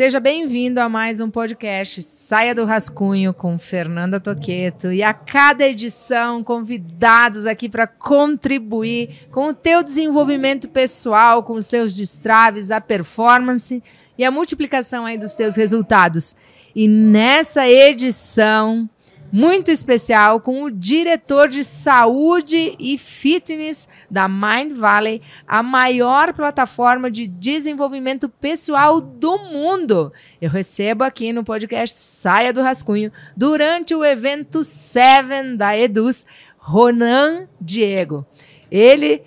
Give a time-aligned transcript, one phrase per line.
[0.00, 5.68] Seja bem-vindo a mais um podcast Saia do Rascunho com Fernanda Toqueto e a cada
[5.68, 12.80] edição convidados aqui para contribuir com o teu desenvolvimento pessoal, com os teus destraves, a
[12.80, 13.82] performance
[14.16, 16.34] e a multiplicação aí dos teus resultados.
[16.74, 18.88] E nessa edição
[19.32, 27.10] muito especial com o diretor de saúde e fitness da Mind Valley, a maior plataforma
[27.10, 30.12] de desenvolvimento pessoal do mundo.
[30.40, 36.26] Eu recebo aqui no podcast Saia do Rascunho, durante o evento Seven da Eduz,
[36.58, 38.26] Ronan Diego.
[38.70, 39.22] Ele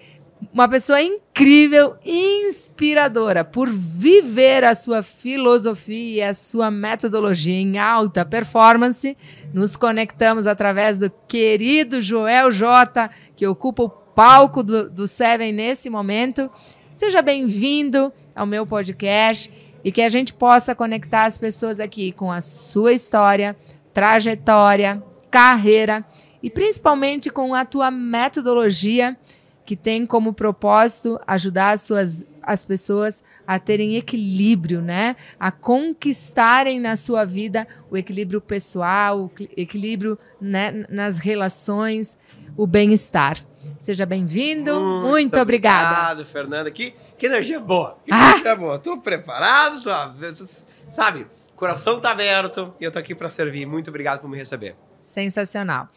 [0.52, 9.16] uma pessoa incrível, inspiradora, por viver a sua filosofia, a sua metodologia em alta performance.
[9.54, 15.90] Nos conectamos através do querido Joel J, que ocupa o palco do, do Seven nesse
[15.90, 16.50] momento.
[16.92, 19.52] Seja bem-vindo ao meu podcast
[19.84, 23.56] e que a gente possa conectar as pessoas aqui com a sua história,
[23.94, 26.06] trajetória, carreira
[26.42, 29.18] e principalmente com a tua metodologia
[29.66, 35.16] que tem como propósito ajudar as, suas, as pessoas a terem equilíbrio, né?
[35.40, 42.18] A conquistarem na sua vida o equilíbrio pessoal, o equilíbrio né, nas relações,
[42.58, 43.38] o bem-estar.
[43.80, 44.80] Seja bem-vindo.
[44.80, 45.90] Muito, Muito obrigada.
[45.90, 46.72] Obrigado, Fernanda.
[46.72, 47.98] Que, que energia boa.
[48.06, 48.32] Que ah!
[48.32, 48.80] energia boa.
[48.80, 50.46] Tô preparado, tô,
[50.92, 51.26] sabe?
[51.56, 53.66] Coração tá aberto e eu tô aqui para servir.
[53.66, 54.76] Muito obrigado por me receber.
[55.00, 55.90] Sensacional.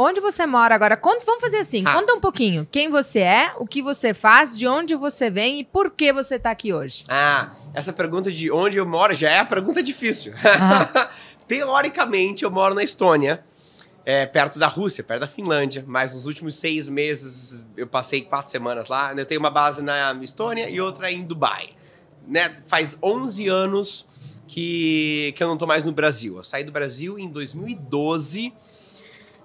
[0.00, 0.96] Onde você mora agora?
[0.96, 1.92] Conta, vamos fazer assim, ah.
[1.92, 2.64] conta um pouquinho.
[2.70, 6.36] Quem você é, o que você faz, de onde você vem e por que você
[6.36, 7.02] está aqui hoje.
[7.08, 10.32] Ah, essa pergunta de onde eu moro já é a pergunta difícil.
[10.44, 11.10] Ah.
[11.48, 13.42] Teoricamente, eu moro na Estônia,
[14.06, 15.82] é, perto da Rússia, perto da Finlândia.
[15.84, 19.12] Mas nos últimos seis meses, eu passei quatro semanas lá.
[19.16, 21.70] Eu tenho uma base na Estônia e outra em Dubai.
[22.24, 22.62] Né?
[22.66, 24.06] Faz 11 anos
[24.46, 26.36] que, que eu não estou mais no Brasil.
[26.36, 28.52] Eu saí do Brasil em 2012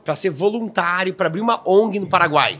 [0.03, 2.59] para ser voluntário, para abrir uma ONG no Paraguai.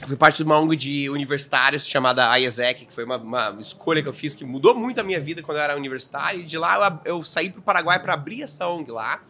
[0.00, 4.02] Eu fui parte de uma ONG de universitários chamada IESEC, que foi uma, uma, escolha
[4.02, 6.40] que eu fiz que mudou muito a minha vida quando eu era universitário.
[6.40, 9.22] E de lá eu, eu saí para o Paraguai para abrir essa ONG lá.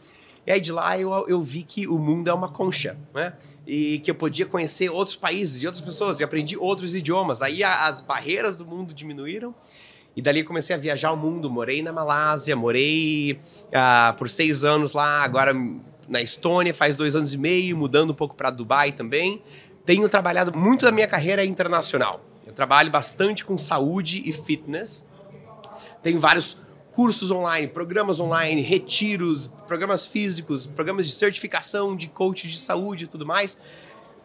[0.46, 3.34] E aí de lá eu, eu vi que o mundo é uma concha, né?
[3.66, 7.42] E que eu podia conhecer outros países e outras pessoas e aprendi outros idiomas.
[7.42, 9.54] Aí a, as barreiras do mundo diminuíram.
[10.14, 11.50] E dali comecei a viajar o mundo.
[11.50, 15.22] Morei na Malásia, morei uh, por seis anos lá.
[15.22, 15.54] Agora
[16.08, 19.42] na Estônia faz dois anos e meio, mudando um pouco para Dubai também.
[19.84, 22.24] Tenho trabalhado muito da minha carreira internacional.
[22.46, 25.04] Eu trabalho bastante com saúde e fitness.
[26.02, 26.58] Tenho vários
[26.92, 33.06] cursos online, programas online, retiros, programas físicos, programas de certificação de coach de saúde e
[33.06, 33.58] tudo mais.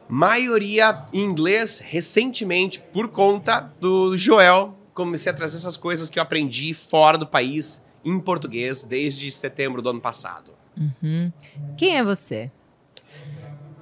[0.10, 6.24] Maioria em inglês, recentemente, por conta do Joel, comecei a trazer essas coisas que eu
[6.24, 10.54] aprendi fora do país, em português, desde setembro do ano passado.
[10.78, 11.32] Uhum.
[11.78, 12.52] Quem é você?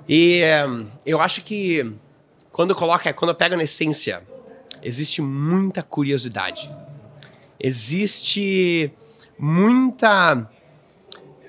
[0.08, 1.94] E um, eu acho que
[2.52, 4.24] quando coloca, quando eu pego na essência,
[4.82, 6.70] existe muita curiosidade.
[7.60, 8.92] Existe
[9.38, 10.50] muita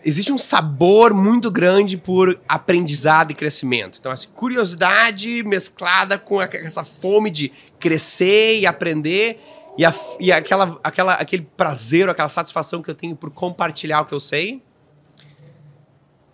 [0.05, 3.99] existe um sabor muito grande por aprendizado e crescimento.
[3.99, 9.41] Então, essa curiosidade mesclada com essa fome de crescer e aprender
[9.77, 14.07] e, a, e aquela, aquela, aquele prazer, aquela satisfação que eu tenho por compartilhar o
[14.07, 14.63] que eu sei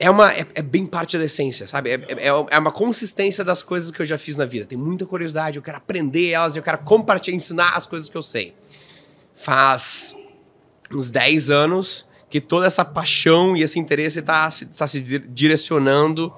[0.03, 1.91] é, uma, é, é, bem parte da essência, sabe?
[1.91, 4.67] É, é, é, uma consistência das coisas que eu já fiz na vida.
[4.67, 8.23] Tem muita curiosidade, eu quero aprender elas, eu quero compartilhar, ensinar as coisas que eu
[8.23, 8.53] sei.
[9.33, 10.17] Faz
[10.91, 16.33] uns 10 anos que toda essa paixão e esse interesse está tá se direcionando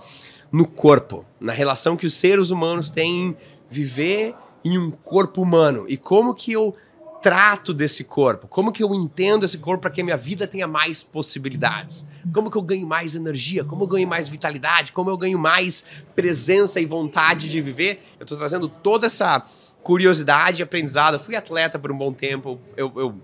[0.53, 3.37] no corpo, na relação que os seres humanos têm em
[3.71, 5.87] viver em um corpo humano.
[5.89, 6.77] E como que eu
[7.25, 8.47] trato desse corpo?
[8.47, 12.05] Como que eu entendo esse corpo para que a minha vida tenha mais possibilidades?
[12.35, 13.65] Como que eu ganho mais energia?
[13.65, 14.93] Como eu ganho mais vitalidade?
[14.93, 15.83] Como eu ganho mais
[16.15, 18.05] presença e vontade de viver?
[18.21, 19.43] Eu estou trazendo toda essa
[19.83, 21.15] curiosidade aprendizado.
[21.15, 22.61] Eu fui atleta por um bom tempo.
[22.77, 23.15] Eu, eu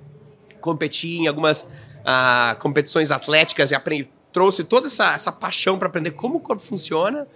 [0.62, 6.12] competi em algumas uh, competições atléticas e aprendi, trouxe toda essa, essa paixão para aprender
[6.12, 7.28] como o corpo funciona.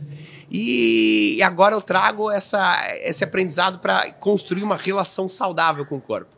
[0.50, 6.00] E, e agora eu trago essa, esse aprendizado para construir uma relação saudável com o
[6.00, 6.33] corpo.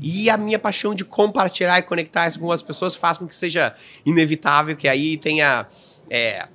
[0.00, 3.34] E a minha paixão de compartilhar e conectar isso com as pessoas faz com que
[3.34, 5.66] seja inevitável que aí tenha
[6.08, 6.46] é,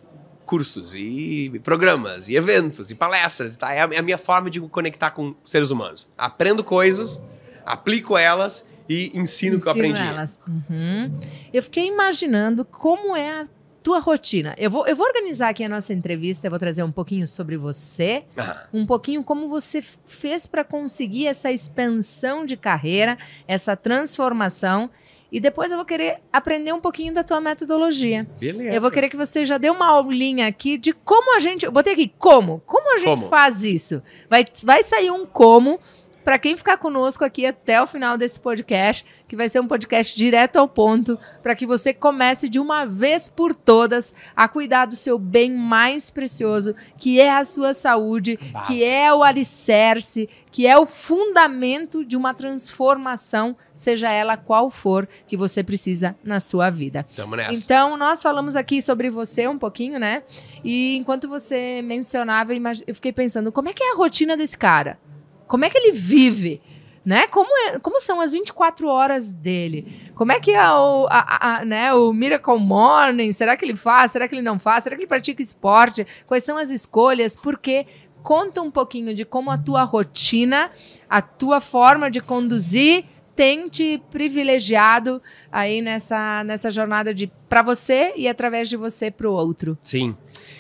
[0.46, 3.58] cursos e programas e eventos e palestras.
[3.58, 3.74] Tá?
[3.74, 6.08] É a minha forma de conectar com seres humanos.
[6.18, 7.22] Aprendo coisas,
[7.66, 10.02] aplico elas e ensino o que eu aprendi.
[10.02, 10.40] Elas.
[10.48, 11.20] Uhum.
[11.52, 13.44] Eu fiquei imaginando como é a
[13.86, 14.56] tua rotina.
[14.58, 17.56] Eu vou, eu vou organizar aqui a nossa entrevista, eu vou trazer um pouquinho sobre
[17.56, 18.66] você, ah.
[18.74, 23.16] um pouquinho como você fez para conseguir essa expansão de carreira,
[23.48, 24.90] essa transformação.
[25.32, 28.26] E depois eu vou querer aprender um pouquinho da tua metodologia.
[28.40, 28.76] Beleza.
[28.76, 31.64] Eu vou querer que você já dê uma aulinha aqui de como a gente.
[31.64, 32.64] Eu botei aqui como.
[32.66, 33.30] Como a gente Como?
[33.30, 34.02] faz isso?
[34.28, 35.80] Vai, vai sair um como
[36.26, 40.18] para quem ficar conosco aqui até o final desse podcast, que vai ser um podcast
[40.18, 44.96] direto ao ponto, para que você comece de uma vez por todas a cuidar do
[44.96, 50.76] seu bem mais precioso, que é a sua saúde, que é o alicerce, que é
[50.76, 57.06] o fundamento de uma transformação, seja ela qual for, que você precisa na sua vida.
[57.16, 57.54] Tamo nessa.
[57.54, 60.24] Então, nós falamos aqui sobre você um pouquinho, né?
[60.64, 62.52] E enquanto você mencionava,
[62.88, 64.98] eu fiquei pensando, como é que é a rotina desse cara?
[65.48, 66.62] Como é que ele vive?
[67.04, 67.28] Né?
[67.28, 70.12] Como, é- como são as 24 horas dele?
[70.16, 73.32] Como é que é o, a- a- né, o Miracle Morning?
[73.32, 74.12] Será que ele faz?
[74.12, 74.84] Será que ele não faz?
[74.84, 76.06] Será que ele pratica esporte?
[76.26, 77.36] Quais são as escolhas?
[77.36, 77.86] Porque
[78.24, 80.72] conta um pouquinho de como a tua rotina,
[81.08, 83.06] a tua forma de conduzir
[83.36, 85.22] tem te privilegiado
[85.52, 89.78] aí nessa, nessa jornada de para você e através de você para o outro.
[89.84, 90.18] Sim.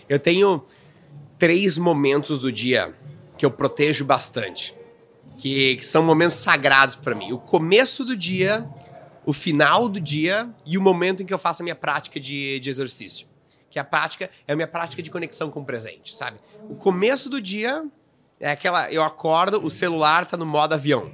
[0.07, 0.61] Eu tenho
[1.39, 2.93] três momentos do dia
[3.37, 4.75] que eu protejo bastante.
[5.37, 7.33] Que, que são momentos sagrados para mim.
[7.33, 8.67] O começo do dia,
[9.25, 12.59] o final do dia e o momento em que eu faço a minha prática de,
[12.59, 13.27] de exercício.
[13.69, 16.39] Que a prática é a minha prática de conexão com o presente, sabe?
[16.69, 17.83] O começo do dia
[18.39, 18.89] é aquela.
[18.91, 21.11] Eu acordo, o celular tá no modo avião.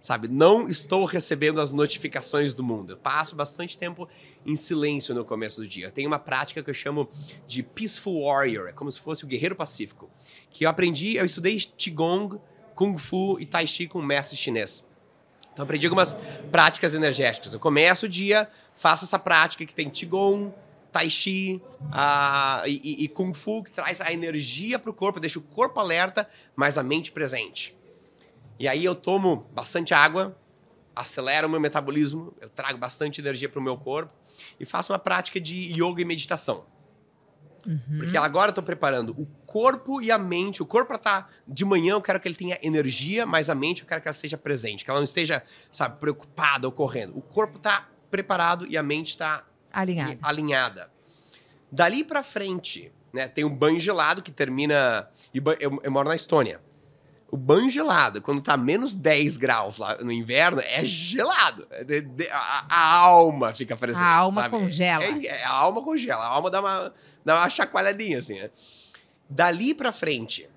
[0.00, 0.28] Sabe?
[0.28, 2.92] Não estou recebendo as notificações do mundo.
[2.92, 4.08] Eu passo bastante tempo
[4.48, 5.86] em silêncio no começo do dia.
[5.86, 7.08] Eu tenho uma prática que eu chamo
[7.46, 10.10] de Peaceful Warrior, é como se fosse o guerreiro pacífico.
[10.50, 12.40] Que eu aprendi, eu estudei Qigong,
[12.74, 14.84] Kung Fu e Tai Chi com um mestre chinês.
[15.52, 16.16] Então aprendi algumas
[16.50, 17.52] práticas energéticas.
[17.52, 20.52] Eu começo o dia, faço essa prática que tem Qigong,
[20.90, 21.60] Tai Chi
[22.66, 25.78] e, e- e Kung Fu, que traz a energia para o corpo, deixa o corpo
[25.78, 27.76] alerta, mas a mente presente.
[28.58, 30.34] E aí eu tomo bastante água,
[30.98, 34.12] acelero o meu metabolismo, eu trago bastante energia para o meu corpo
[34.58, 36.66] e faço uma prática de yoga e meditação.
[37.98, 40.62] Porque agora eu tô preparando o corpo e a mente.
[40.62, 43.82] O corpo pra tá de manhã, eu quero que ele tenha energia, mas a mente
[43.82, 47.16] eu quero que ela esteja presente, que ela não esteja, sabe, preocupada ou correndo.
[47.16, 50.18] O corpo tá preparado e a mente tá Alinhado.
[50.22, 50.90] alinhada.
[51.70, 55.08] Dali pra frente, né, tem um banho gelado que termina.
[55.60, 56.60] Eu, eu moro na Estônia.
[57.30, 61.66] O banho gelado, quando tá menos 10 graus lá no inverno, é gelado.
[61.70, 64.02] É de- de- a, a alma fica presente.
[64.02, 64.58] A alma sabe?
[64.58, 65.04] congela.
[65.04, 66.24] É- é- a alma congela.
[66.24, 66.94] A alma dá uma,
[67.24, 68.50] dá uma chacoalhadinha, assim, né?
[69.28, 70.48] Dali pra frente,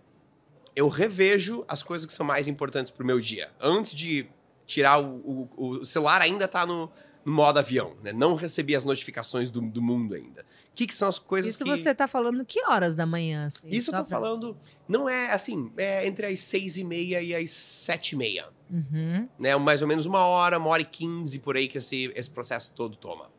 [0.74, 3.52] eu revejo as coisas que são mais importantes pro meu dia.
[3.60, 4.28] Antes de
[4.66, 6.90] tirar o, o- o celular, ainda tá no,
[7.26, 8.14] no modo avião, né?
[8.14, 10.46] Não recebi as notificações do, do mundo ainda.
[10.72, 11.70] O que, que são as coisas Isso que...
[11.70, 13.48] você tá falando que horas da manhã?
[13.48, 13.68] assim?
[13.68, 14.58] Isso eu tô pra- falando,
[14.88, 18.48] não é assim, é entre as seis e meia e as sete e meia.
[18.70, 19.28] Uhum.
[19.38, 19.56] Né?
[19.58, 22.72] Mais ou menos uma hora, uma hora e quinze por aí que esse, esse processo
[22.74, 23.30] todo toma.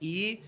[0.00, 0.40] E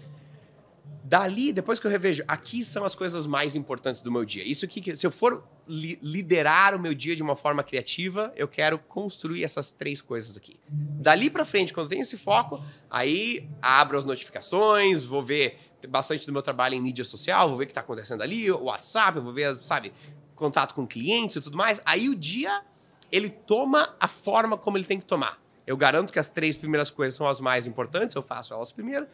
[1.05, 4.45] dali, depois que eu revejo, aqui são as coisas mais importantes do meu dia.
[4.45, 8.33] Isso aqui, que- se eu for li- liderar o meu dia de uma forma criativa,
[8.37, 10.59] eu quero construir essas três coisas aqui.
[10.69, 15.59] Dali pra frente, quando eu tenho esse foco, aí abro as notificações, vou ver
[15.89, 18.65] bastante do meu trabalho em mídia social, vou ver o que tá acontecendo ali, o
[18.65, 19.93] WhatsApp, vou ver, sabe,
[20.35, 21.81] contato com clientes e tudo mais.
[21.85, 22.63] Aí o dia,
[23.11, 25.41] ele toma a forma como ele tem que tomar.
[25.67, 29.07] Eu garanto que as três primeiras coisas são as mais importantes, eu faço elas primeiro.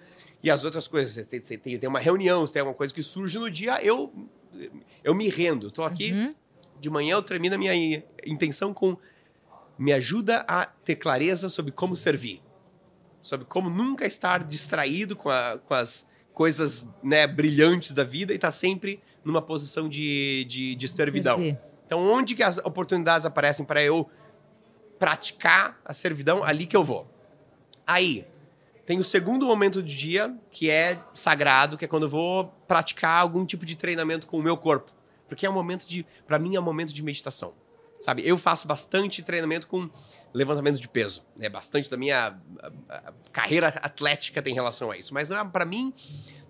[0.43, 2.93] E as outras coisas, você tem, você tem, tem uma reunião, você tem alguma coisa
[2.95, 4.13] que surge no dia, eu,
[5.05, 5.67] eu me rendo.
[5.67, 6.35] Estou aqui, Uhum.
[6.81, 8.97] de manhã eu termino a minha in- intenção com
[9.79, 12.43] me ajuda a ter clareza sobre como servir.
[13.23, 16.07] Sobre como nunca estar distraído com, a- com as
[16.39, 21.37] coisas né, brilhantes da vida e estar sempre numa posição de, de, de servidão.
[21.37, 21.59] Servir.
[21.85, 24.09] Então, onde que as oportunidades aparecem para eu
[25.01, 27.13] praticar a servidão, ali que eu vou.
[27.85, 28.25] Aí,
[28.87, 33.21] tem o segundo momento do dia, que é sagrado, que é quando eu vou praticar
[33.21, 34.93] algum tipo de treinamento com o meu corpo.
[35.27, 37.53] Porque é um momento de, para mim é um momento de meditação.
[37.99, 38.23] Sabe?
[38.25, 39.91] Eu faço bastante treinamento com
[40.35, 41.49] levantamento de peso, né?
[41.49, 45.93] Bastante da minha a- a- carreira atlética tem relação a isso, mas para mim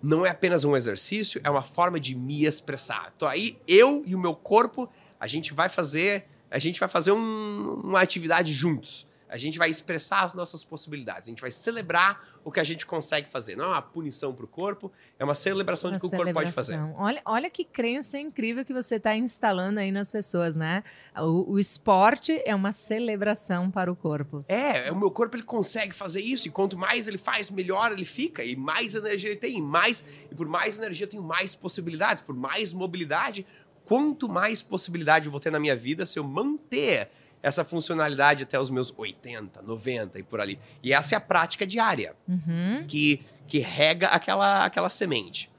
[0.01, 3.11] não é apenas um exercício, é uma forma de me expressar.
[3.15, 7.11] Então aí eu e o meu corpo, a gente vai fazer, a gente vai fazer
[7.11, 9.07] um- uma atividade juntos.
[9.29, 12.85] A gente vai expressar as nossas possibilidades, a gente vai celebrar o que a gente
[12.85, 13.55] consegue fazer.
[13.55, 16.33] Não é uma punição para o corpo, é uma celebração de Uma que o corpo
[16.33, 16.73] pode fazer.
[16.73, 17.01] celebração.
[17.01, 20.83] Olha, olha que crença incrível que você está instalando aí nas pessoas, né?
[21.15, 24.39] O, o esporte é uma celebração para o corpo.
[24.47, 27.91] É, é, o meu corpo ele consegue fazer isso e quanto mais ele faz, melhor
[27.91, 31.23] ele fica e mais energia ele tem, e mais e por mais energia eu tenho
[31.23, 33.45] mais possibilidades, por mais mobilidade,
[33.85, 37.09] quanto mais possibilidade eu vou ter na minha vida se eu manter
[37.41, 40.59] essa funcionalidade até os meus 80, 90 e por ali.
[40.83, 42.85] E essa é a prática diária Uhum.
[42.87, 45.49] que, que rega aquela, aquela semente.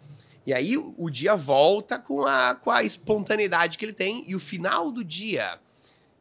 [0.47, 4.41] E aí o, dia volta com a, com a espontaneidade que ele tem e o
[4.41, 5.59] final do dia,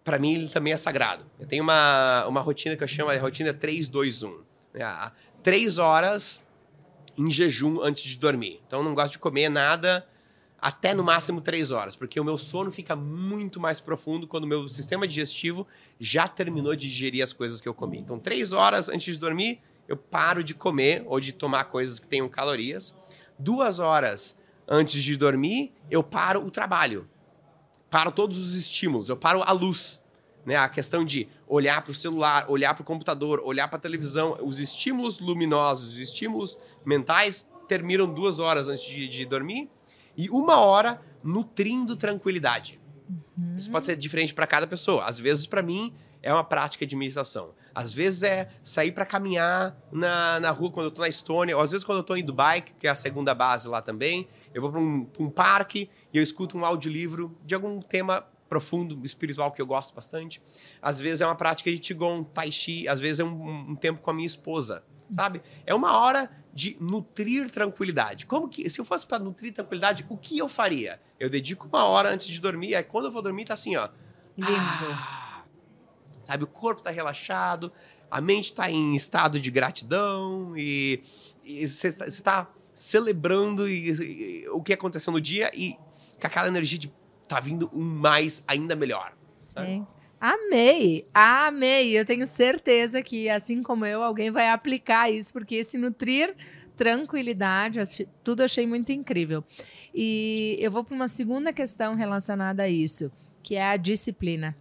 [0.03, 1.25] para mim, ele também é sagrado.
[1.39, 4.41] Eu tenho uma, uma rotina que eu chamo de rotina 3-2-1.
[4.73, 5.11] É, a-
[5.41, 6.43] três horas
[7.17, 8.61] em jejum antes de dormir.
[8.67, 10.05] Então eu não gosto de comer nada
[10.61, 14.47] até no máximo três horas, porque o meu sono fica muito mais profundo quando o
[14.47, 15.65] meu sistema digestivo
[15.99, 17.99] já terminou de digerir as coisas que eu comi.
[17.99, 22.07] Então, três horas antes de dormir, eu paro de comer ou de tomar coisas que
[22.07, 22.93] tenham calorias.
[23.37, 24.37] Duas horas
[24.67, 27.07] antes de dormir, eu paro o trabalho.
[27.89, 29.99] Paro todos os estímulos, eu paro a luz.
[30.45, 30.55] Né?
[30.55, 34.37] A questão de olhar para o celular, olhar para o computador, olhar para a televisão,
[34.41, 39.69] os estímulos luminosos, os estímulos mentais terminam duas horas antes de, de dormir
[40.19, 42.77] e uma hora nutrindo tranquilidade.
[43.55, 45.05] Isso pode ser diferente para cada pessoa.
[45.05, 47.53] Às vezes, para mim, é uma prática de meditação.
[47.73, 51.63] Às vezes é sair para caminhar na, na rua quando eu tô na Estônia, ou
[51.63, 54.61] às vezes quando eu tô em Dubai, que é a segunda base lá também, eu
[54.61, 59.53] vou para um, um parque e eu escuto um audiolivro de algum tema profundo, espiritual
[59.53, 60.41] que eu gosto bastante.
[60.81, 64.01] Às vezes é uma prática de Qigong, Tai Chi, às vezes é um, um tempo
[64.01, 65.41] com a minha esposa, sabe?
[65.65, 68.25] É uma hora de nutrir tranquilidade.
[68.25, 70.99] Como que, se eu fosse para nutrir tranquilidade, o que eu faria?
[71.19, 73.89] Eu dedico uma hora antes de dormir, aí quando eu vou dormir tá assim, ó.
[74.37, 74.49] Lindo.
[74.51, 75.43] Ah,
[76.23, 77.71] sabe, o corpo tá relaxado,
[78.09, 81.03] a mente tá em estado de gratidão e
[81.67, 83.91] você está celebrando e-
[84.43, 85.73] e- o que aconteceu no dia e
[86.19, 86.91] com aquela energia de
[87.27, 89.13] tá vindo um mais ainda melhor.
[89.29, 89.85] sabe?
[90.19, 91.97] Amei, amei.
[91.97, 96.35] Eu tenho certeza que, assim como eu, alguém vai aplicar isso, porque esse nutrir
[96.75, 97.79] tranquilidade,
[98.23, 99.43] tudo achei muito incrível.
[99.93, 103.11] E eu vou para uma segunda questão relacionada a isso,
[103.43, 104.55] que é a disciplina.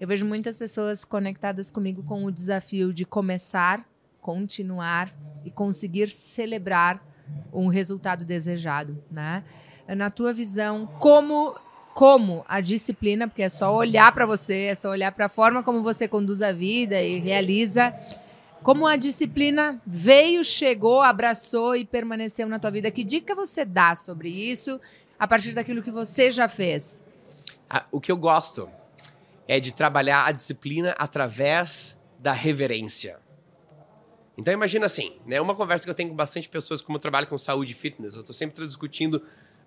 [0.00, 3.84] Eu vejo muitas pessoas conectadas comigo com o desafio de começar,
[4.20, 5.12] continuar
[5.44, 7.04] e conseguir celebrar
[7.52, 9.44] um resultado desejado, né?
[9.96, 11.56] Na tua visão, como
[11.98, 15.64] como a disciplina, porque é só olhar para você, é só olhar para a forma
[15.64, 17.92] como você conduz a vida e realiza,
[18.62, 22.88] como a disciplina veio, chegou, abraçou e permaneceu na tua vida.
[22.88, 24.80] Que dica você dá sobre isso
[25.18, 27.02] a partir daquilo que você já fez?
[27.90, 28.70] O que eu gosto
[29.48, 33.18] é de trabalhar a disciplina através da reverência.
[34.36, 35.40] Então imagina assim, né?
[35.40, 38.14] Uma conversa que eu tenho com bastante pessoas, como eu trabalho com saúde e fitness,
[38.14, 39.20] eu estou sempre discutindo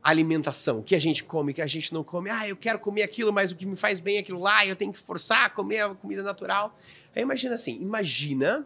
[0.03, 2.29] alimentação, o que a gente come, o que a gente não come.
[2.29, 4.75] Ah, eu quero comer aquilo, mas o que me faz bem é aquilo lá, eu
[4.75, 6.75] tenho que forçar a comer a comida natural.
[7.15, 8.65] Aí imagina assim, imagina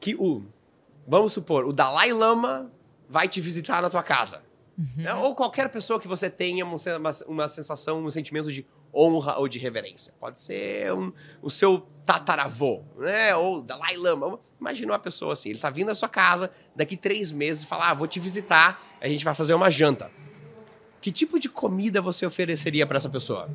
[0.00, 0.42] que o,
[1.06, 2.70] vamos supor, o Dalai Lama
[3.08, 4.42] vai te visitar na tua casa.
[4.96, 5.14] né?
[5.14, 6.76] Ou qualquer pessoa que você tenha uma,
[7.28, 10.12] uma, sensação, um sentimento de honra ou de reverência.
[10.20, 13.34] Pode ser um- o seu tataravô, né?
[13.36, 14.38] Ou Dalai Lama.
[14.60, 17.90] Imagina uma pessoa assim, ele tá vindo à sua casa daqui três meses e fala,
[17.90, 20.10] ah, vou te visitar, a gente vai fazer uma janta.
[21.00, 23.50] Que tipo de comida você ofereceria para essa pessoa?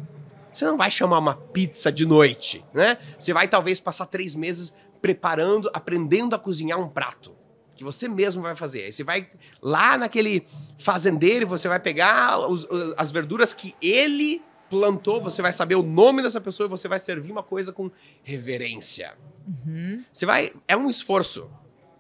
[0.54, 2.98] Você não vai chamar uma pizza de noite, né?
[3.18, 7.36] Você vai talvez passar três meses preparando, aprendendo a cozinhar um prato
[7.76, 8.84] que você mesmo vai fazer.
[8.84, 9.28] Aí você vai
[9.62, 10.46] lá naquele
[10.78, 15.82] fazendeiro e você vai pegar os- as verduras que ele plantou, você vai saber o
[15.82, 17.90] nome dessa pessoa e você vai servir uma coisa com
[18.22, 19.14] reverência.
[20.14, 20.52] Você vai.
[20.68, 21.50] É um esforço.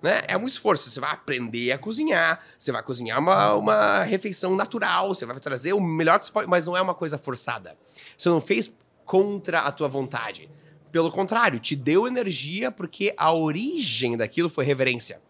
[0.01, 0.21] Né?
[0.27, 0.89] É um esforço.
[0.89, 5.73] Você vai aprender a cozinhar, você vai cozinhar uma, uma refeição natural, você vai trazer
[5.73, 7.77] o melhor que você pode, mas não é uma coisa forçada.
[8.17, 8.71] Você não fez
[9.05, 10.49] contra a tua vontade.
[10.91, 15.21] Pelo contrário, te deu energia porque a origem daquilo foi reverência.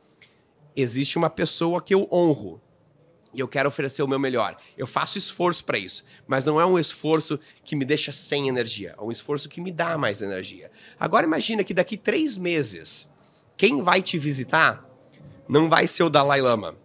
[0.75, 2.61] Existe uma pessoa que eu honro
[3.33, 4.57] e eu quero oferecer o meu melhor.
[4.77, 8.95] Eu faço esforço para isso, mas não é um esforço que me deixa sem energia,
[8.97, 10.71] é um esforço que me dá mais energia.
[10.99, 13.09] Agora imagina que daqui três meses,
[13.59, 14.87] quem vai te visitar
[15.45, 16.77] não vai ser o Dalai Lama,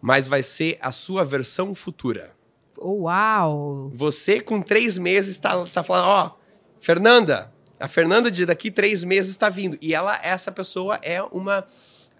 [0.00, 2.32] mas vai ser a sua versão futura.
[2.78, 3.90] Uau!
[3.92, 6.36] Você, com três meses, tá, tá falando, ó,
[6.78, 9.76] Fernanda, a Fernanda de daqui três meses está vindo.
[9.82, 11.66] E ela, essa pessoa é uma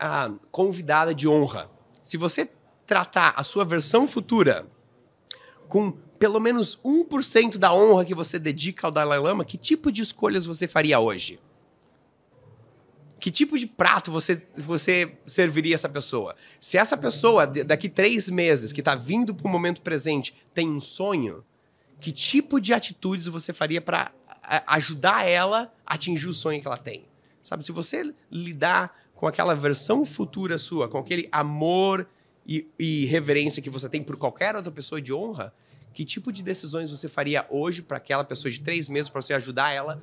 [0.01, 1.71] ah, convidada de honra.
[2.03, 2.51] Se você
[2.85, 4.67] tratar a sua versão futura
[5.69, 10.03] com pelo menos 1% da honra que você dedica ao Dalai Lama, que tipo de
[10.03, 11.39] escolhas você faria hoje?
[13.21, 16.35] Que tipo de prato você, você serviria essa pessoa?
[16.59, 20.81] Se essa pessoa, daqui três meses, que está vindo para o momento presente, tem um
[20.81, 21.45] sonho,
[22.01, 24.11] que tipo de atitudes você faria para
[24.67, 27.05] ajudar ela a atingir o sonho que ela tem?
[27.43, 32.09] Sabe, se você lidar com aquela versão futura sua, com aquele amor
[32.47, 35.53] e, e reverência que você tem por qualquer outra pessoa de honra,
[35.93, 39.35] que tipo de decisões você faria hoje para aquela pessoa de três meses para você
[39.35, 40.03] ajudar ela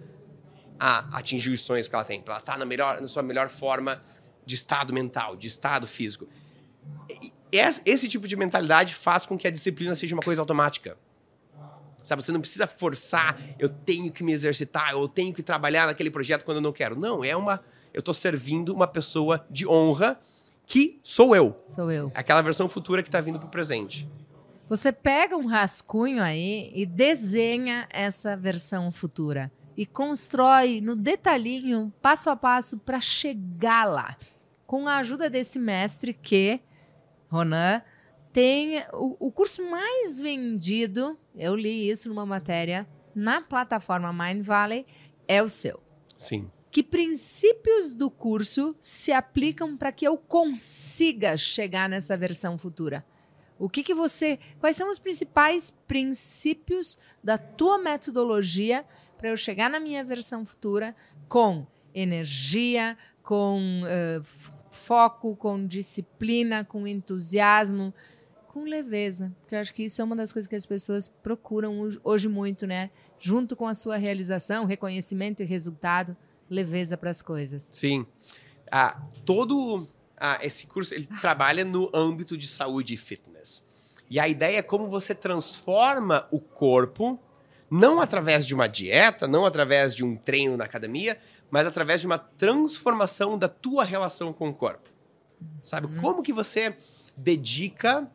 [0.79, 3.23] a atingir os sonhos que ela tem, para ela estar tá na, melhor, na sua
[3.23, 4.01] melhor forma
[4.45, 6.27] de estado mental, de estado físico.
[7.51, 10.97] Esse tipo de mentalidade faz com que a disciplina seja uma coisa automática.
[12.03, 16.09] Sabe, você não precisa forçar, eu tenho que me exercitar, eu tenho que trabalhar naquele
[16.09, 16.97] projeto quando eu não quero.
[16.97, 17.61] Não, é uma.
[17.93, 20.17] Eu estou servindo uma pessoa de honra
[20.65, 21.59] que sou eu.
[21.65, 22.09] Sou eu.
[22.15, 24.07] Aquela versão futura que está vindo para o presente.
[24.69, 32.31] Você pega um rascunho aí e desenha essa versão futura e constrói no detalhinho, passo
[32.31, 34.17] a passo, para chegar lá.
[34.65, 36.59] Com a ajuda desse mestre que,
[37.29, 37.83] Ronan,
[38.33, 44.85] tem o, o curso mais vendido, eu li isso numa matéria, na plataforma Mind Valley,
[45.27, 45.79] é o seu.
[46.17, 46.49] Sim.
[46.71, 53.05] Que princípios do curso se aplicam para que eu consiga chegar nessa versão futura?
[53.59, 54.37] O que, que você.
[54.59, 58.85] Quais são os principais princípios da tua metodologia
[59.17, 60.95] para eu chegar na minha versão futura
[61.27, 64.23] com energia, com uh,
[64.69, 67.93] foco, com disciplina, com entusiasmo,
[68.47, 71.89] com leveza, porque eu acho que isso é uma das coisas que as pessoas procuram
[72.03, 72.89] hoje muito, né?
[73.19, 76.15] Junto com a sua realização, reconhecimento e resultado,
[76.49, 77.69] leveza para as coisas.
[77.71, 78.05] Sim.
[78.71, 83.63] Ah, todo ah, esse curso ele trabalha no âmbito de saúde e fitness.
[84.09, 87.19] E a ideia é como você transforma o corpo,
[87.69, 91.19] não através de uma dieta, não através de um treino na academia,
[91.49, 94.89] mas através de uma transformação da tua relação com o corpo.
[95.61, 95.87] Sabe?
[95.87, 95.97] Uhum.
[96.01, 96.75] Como que você
[97.15, 98.09] dedica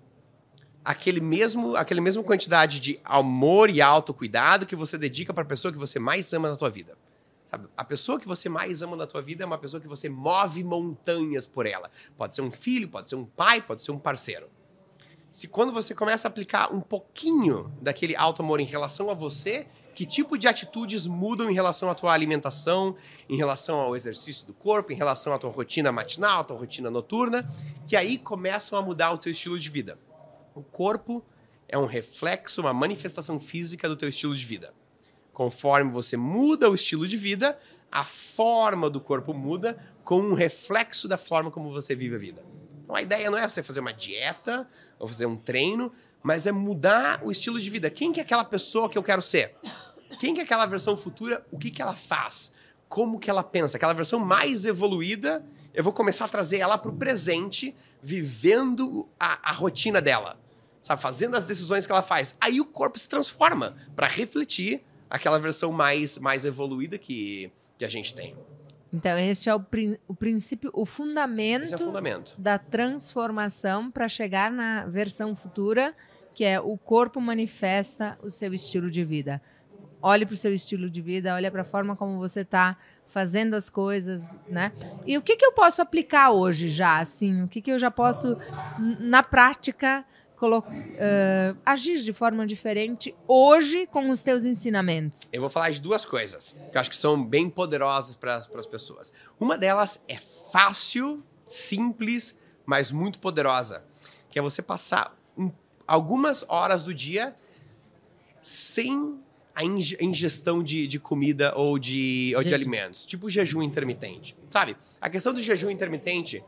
[0.85, 5.73] aquele mesmo, aquele mesmo quantidade de amor e autocuidado que você dedica para a pessoa
[5.73, 6.97] que você mais ama na tua vida.
[7.47, 7.69] Sabe?
[7.77, 10.65] A pessoa que você mais ama na tua vida é uma pessoa que você move
[10.65, 11.91] montanhas por ela.
[12.17, 14.49] Pode ser um filho, pode ser um pai, pode ser um parceiro.
[15.33, 19.67] Se quando você começa a aplicar um pouquinho daquele alto amor em relação a você,
[19.95, 22.95] que tipo de atitudes mudam em relação à tua alimentação,
[23.31, 26.91] em relação ao exercício do corpo, em relação à tua rotina matinal, à tua rotina
[26.91, 27.51] noturna,
[27.87, 29.99] que aí começam a mudar o teu estilo de vida.
[30.55, 31.25] O corpo
[31.67, 34.75] é um reflexo, uma manifestação física do teu estilo de vida.
[35.33, 37.59] Conforme você muda o estilo de vida,
[37.91, 42.62] a forma do corpo muda como um reflexo da forma como você vive a vida.
[42.83, 44.69] Então a ideia não é você fazer uma dieta
[44.99, 45.93] ou fazer um treino,
[46.23, 47.91] mas é mudar o estilo de vida.
[47.91, 49.57] Quem que é aquela pessoa que eu quero ser?
[50.21, 51.45] Quem que é aquela versão futura?
[51.51, 52.53] O que que ela faz?
[52.89, 53.77] Como que ela pensa?
[53.77, 59.51] Aquela versão mais evoluída, eu vou começar a trazer ela para o presente, vivendo a,
[59.51, 60.39] a rotina dela
[60.83, 61.01] sabe?
[61.01, 62.35] Fazendo as decisões que ela faz.
[62.41, 67.89] Aí o corpo se transforma para refletir aquela versão mais, mais evoluída que, que a
[67.89, 68.37] gente tem.
[68.93, 69.65] Então, esse é o,
[70.07, 72.35] o princípio, o fundamento, é o fundamento.
[72.39, 75.95] da transformação para chegar na versão futura,
[76.35, 79.41] que é o corpo manifesta o seu estilo de vida.
[80.01, 82.77] Olhe para o seu estilo de vida, olhe para a forma como você está
[83.07, 84.73] fazendo as coisas, né?
[85.07, 87.45] E o que, que eu posso aplicar hoje já, assim?
[87.45, 88.37] O que, que eu já posso,
[88.99, 90.05] na prática,
[90.47, 95.29] uh, agir de forma diferente hoje com os teus ensinamentos?
[95.33, 98.67] Eu vou falar de duas coisas que eu acho que são bem poderosas para as
[98.67, 99.13] pessoas.
[99.39, 103.85] Uma delas é fácil, simples, mas muito poderosa,
[104.31, 105.51] que é você passar um,
[105.87, 107.35] algumas horas do dia
[108.41, 109.19] sem
[109.55, 114.35] a ingestão de, de comida ou de, ou de alimentos, tipo jejum intermitente.
[114.51, 114.77] Sabe?
[115.01, 116.43] A questão do jejum intermitente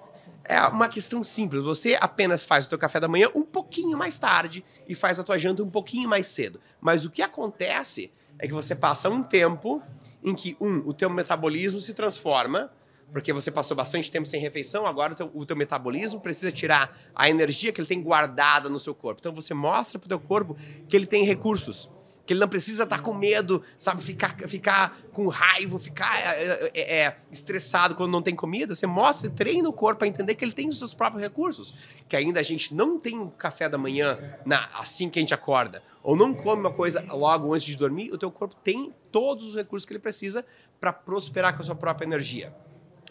[0.44, 1.62] é uma questão simples.
[1.62, 5.24] Você apenas faz o teu café da manhã um pouquinho mais tarde e faz a
[5.24, 6.61] tua janta um pouquinho mais cedo.
[6.80, 9.83] Mas o que acontece é que você passa um tempo
[10.22, 12.70] em que, um, o teu metabolismo se transforma,
[13.12, 16.96] porque você passou bastante tempo sem refeição, agora o teu, o teu metabolismo precisa tirar
[17.14, 19.20] a energia que ele tem guardada no seu corpo.
[19.20, 20.57] Então você mostra para o teu corpo
[20.88, 21.90] que ele tem recursos
[22.26, 27.02] que ele não precisa estar com medo, sabe, ficar, ficar com raiva, ficar é, é,
[27.02, 28.74] é, estressado quando não tem comida.
[28.74, 31.74] Você mostra, treina o corpo para entender que ele tem os seus próprios recursos.
[32.08, 35.34] Que ainda a gente não tem um café da manhã na, assim que a gente
[35.34, 39.46] acorda, ou não come uma coisa logo antes de dormir, o teu corpo tem todos
[39.48, 40.44] os recursos que ele precisa
[40.80, 42.54] para prosperar com a sua própria energia.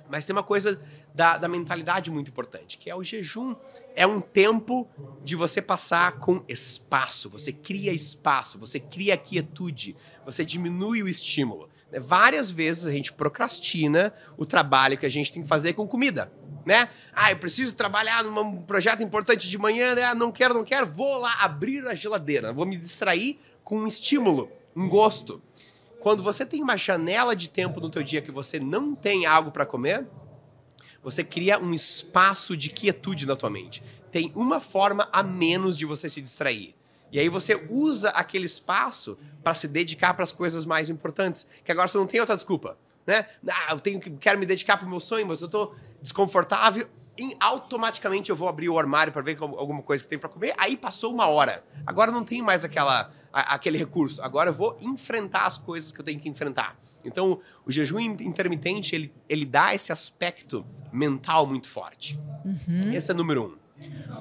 [0.10, 0.80] Mas tem uma coisa
[1.14, 3.56] da, da mentalidade muito importante, que é o jejum.
[3.96, 4.88] É um tempo
[5.24, 7.30] de você passar com espaço.
[7.30, 9.96] Você cria espaço, você cria quietude,
[10.26, 11.70] você diminui o estímulo.
[11.92, 12.00] Né?
[12.00, 16.32] Várias vezes a gente procrastina o trabalho que a gente tem que fazer com comida.
[16.66, 16.90] Né?
[17.14, 20.04] Ah, eu preciso trabalhar num projeto importante de manhã, né?
[20.04, 23.88] Ah, não quero, não quero, vou lá abrir a geladeira, vou me distrair com um
[23.88, 25.42] estímulo, um gosto.
[26.00, 29.52] Quando você tem uma janela de tempo no teu dia que você não tem algo
[29.52, 30.08] para comer,
[31.04, 33.84] você cria um espaço de quietude na tua mente.
[34.12, 36.76] Tem uma forma a menos de você se distrair.
[37.12, 41.72] E aí você usa aquele espaço para se dedicar para as coisas mais importantes, que
[41.72, 42.78] agora você não tem outra desculpa.
[43.06, 43.28] né?
[43.48, 46.88] Ah, eu tenho que, quero me dedicar pro meu sonho, mas eu tô desconfortável.
[47.16, 50.56] E automaticamente eu vou abrir o armário para ver alguma coisa que tem para comer.
[50.58, 51.64] Aí passou uma hora.
[51.86, 54.22] Agora não tem mais aquela, a, aquele recurso.
[54.22, 56.78] Agora eu vou enfrentar as coisas que eu tenho que enfrentar.
[57.04, 62.18] Então, o jejum intermitente, ele, ele dá esse aspecto mental muito forte.
[62.46, 62.94] Uhum.
[62.94, 63.64] Esse é o número um.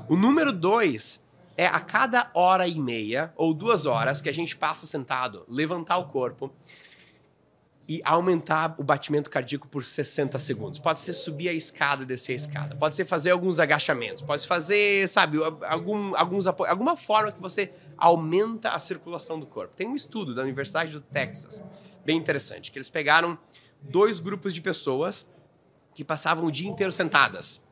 [0.08, 1.22] O número dois
[1.56, 5.98] é a cada hora e meia ou duas horas que a gente passa sentado, levantar
[5.98, 6.50] o corpo
[7.88, 10.78] e aumentar o batimento cardíaco por 60 segundos.
[10.78, 12.76] Pode ser subir a escada e descer a escada.
[12.76, 14.22] Pode ser fazer alguns agachamentos.
[14.22, 17.72] Pode fazer, sabe, algum, alguns alguma forma que você
[18.02, 19.74] aumenta a circulação do corpo.
[19.76, 21.62] Tem um estudo da Universidade do Texas,
[22.04, 23.38] bem interessante, que eles pegaram
[23.80, 25.24] dois grupos de pessoas
[25.94, 27.62] que passavam o dia inteiro sentadas.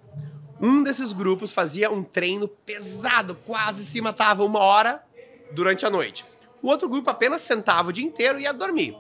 [0.61, 5.05] Um desses grupos fazia um treino pesado, quase se matava uma hora
[5.51, 6.25] durante a noite.
[6.63, 8.97] O outro grupo apenas sentava o dia inteiro e ia dormir.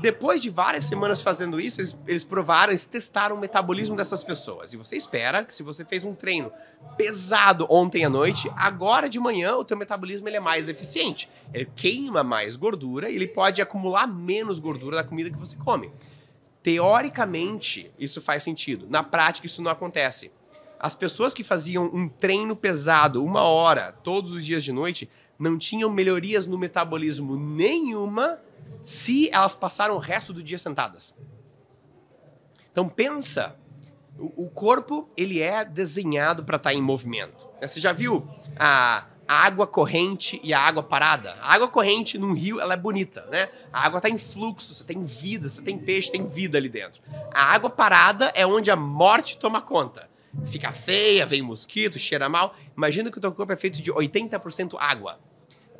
[0.00, 4.72] Depois de várias semanas fazendo isso, eles, eles, provaram, eles testaram o metabolismo dessas pessoas.
[4.72, 6.50] E você espera que se você fez um treino
[6.96, 11.28] pesado ontem à noite, agora de manhã o teu metabolismo ele é mais eficiente.
[11.52, 15.90] Ele queima mais gordura e ele pode acumular menos gordura da comida que você come.
[16.62, 18.86] Teoricamente, isso faz sentido.
[18.88, 20.30] Na prática, isso não acontece.
[20.78, 25.58] As pessoas que faziam um treino pesado, uma hora, todos os dias de noite, não
[25.58, 28.38] tinham melhorias no metabolismo nenhuma
[28.82, 31.14] se elas passaram o resto do dia sentadas.
[32.70, 33.56] Então pensa,
[34.18, 37.48] o, corpo ele é desenhado para estar tá em movimento.
[37.60, 41.36] Você já viu a, água corrente e a água parada?
[41.40, 43.48] A água corrente num rio ela é bonita, né?
[43.72, 47.00] A água está em fluxo, você tem vida, você tem peixe, tem vida ali dentro.
[47.32, 50.10] A água parada é onde a morte toma conta
[50.46, 52.54] fica feia, vem mosquito, cheira mal.
[52.76, 55.18] Imagina que o teu corpo é feito de 80% água.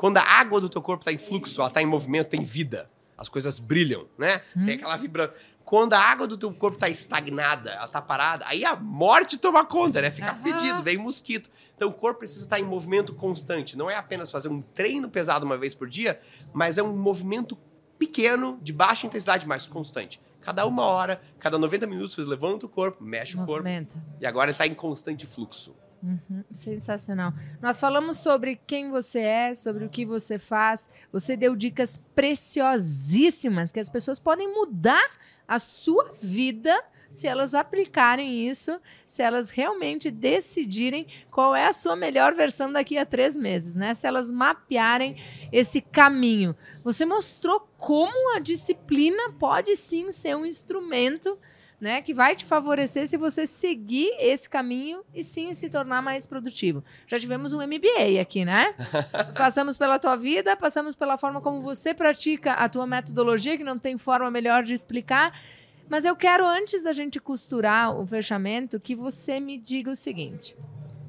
[0.00, 2.90] Quando a água do teu corpo está em fluxo, ela está em movimento, tem vida.
[3.18, 4.40] As coisas brilham, né?
[4.56, 4.64] Hum.
[4.64, 5.34] Tem aquela vibrando.
[5.62, 9.62] Quando a água do teu corpo está estagnada, ela está parada, aí a morte toma
[9.62, 10.10] conta, né?
[10.10, 10.42] Fica uhum.
[10.42, 11.50] fedido, vem mosquito.
[11.76, 13.76] Então o corpo precisa estar em movimento constante.
[13.76, 16.18] Não é apenas fazer um treino pesado uma vez por dia,
[16.50, 17.54] mas é um movimento
[17.98, 20.18] pequeno, de baixa intensidade, mas constante.
[20.40, 23.98] Cada uma hora, cada 90 minutos, você levanta o corpo, mexe Movimenta.
[23.98, 24.16] o corpo.
[24.18, 25.76] E agora ele está em constante fluxo.
[26.02, 27.32] Uhum, sensacional.
[27.60, 30.88] Nós falamos sobre quem você é, sobre o que você faz.
[31.12, 35.10] Você deu dicas preciosíssimas que as pessoas podem mudar
[35.46, 36.72] a sua vida
[37.10, 42.96] se elas aplicarem isso, se elas realmente decidirem qual é a sua melhor versão daqui
[42.96, 43.92] a três meses, né?
[43.92, 45.16] Se elas mapearem
[45.52, 46.54] esse caminho.
[46.84, 51.36] Você mostrou como a disciplina pode sim ser um instrumento
[51.80, 56.26] né, que vai te favorecer se você seguir esse caminho e sim se tornar mais
[56.26, 56.84] produtivo.
[57.06, 58.74] Já tivemos um MBA aqui, né?
[59.34, 63.78] passamos pela tua vida, passamos pela forma como você pratica a tua metodologia, que não
[63.78, 65.40] tem forma melhor de explicar.
[65.88, 70.54] Mas eu quero, antes da gente costurar o fechamento, que você me diga o seguinte: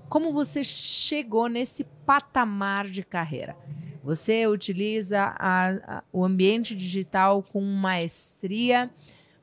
[0.07, 3.55] como você chegou nesse patamar de carreira?
[4.03, 8.89] Você utiliza a, a, o ambiente digital com maestria,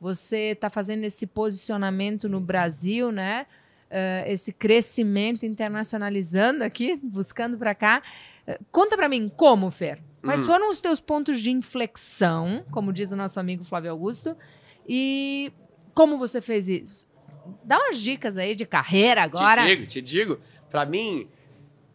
[0.01, 3.47] você está fazendo esse posicionamento no Brasil, né?
[3.91, 8.03] Uh, esse crescimento internacionalizando aqui, buscando para cá.
[8.47, 9.99] Uh, conta para mim como, Fer.
[10.23, 10.45] Quais hum.
[10.45, 14.37] foram os teus pontos de inflexão, como diz o nosso amigo Flávio Augusto,
[14.87, 15.53] e
[15.95, 17.07] como você fez isso?
[17.65, 19.63] Dá umas dicas aí de carreira agora.
[19.63, 20.41] Te digo, te digo.
[20.71, 21.29] Para mim,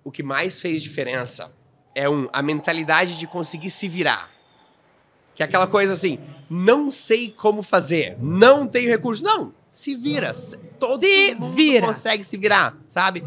[0.03, 1.53] o que mais fez diferença
[1.93, 4.32] é um, a mentalidade de conseguir se virar.
[5.35, 6.19] Que é aquela coisa assim,
[6.49, 9.23] não sei como fazer, não tenho recurso.
[9.23, 10.31] Não, se vira.
[10.79, 11.87] Todo se mundo vira.
[11.87, 13.23] consegue se virar, sabe?